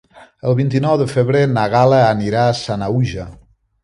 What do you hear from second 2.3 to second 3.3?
a Sanaüja.